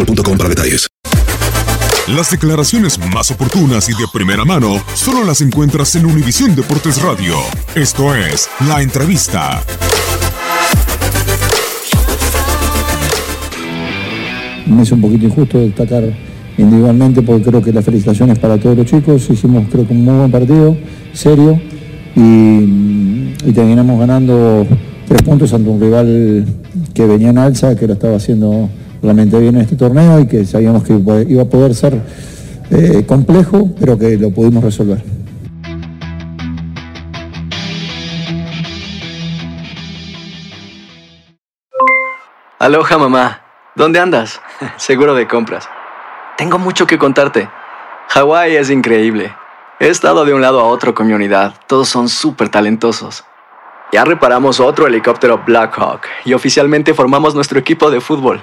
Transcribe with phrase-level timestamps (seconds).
[0.00, 0.88] boostmobile.com para detalles.
[2.08, 7.36] Las declaraciones más oportunas y de primera mano solo las encuentras en Univisión Deportes Radio.
[7.74, 9.62] Esto es La Entrevista.
[14.66, 16.04] Me es un poquito injusto destacar
[16.56, 19.28] individualmente porque creo que la felicitación es para todos los chicos.
[19.30, 20.76] Hicimos creo que un muy buen partido,
[21.12, 21.60] serio,
[22.16, 22.20] y,
[23.44, 24.66] y terminamos ganando
[25.06, 26.44] tres puntos ante un rival
[26.94, 28.68] que venía en alza, que lo estaba haciendo
[29.02, 30.94] realmente bien en este torneo y que sabíamos que
[31.28, 32.00] iba a poder ser
[32.70, 35.02] eh, complejo, pero que lo pudimos resolver.
[42.58, 43.40] Aloha mamá,
[43.74, 44.40] ¿dónde andas?
[44.76, 45.68] Seguro de compras.
[46.36, 47.48] Tengo mucho que contarte.
[48.08, 49.34] Hawái es increíble.
[49.78, 51.54] He estado de un lado a otro con mi unidad.
[51.66, 53.24] Todos son súper talentosos.
[53.92, 58.42] Ya reparamos otro helicóptero Blackhawk y oficialmente formamos nuestro equipo de fútbol.